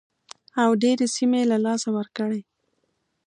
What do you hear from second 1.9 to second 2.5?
ورکړې.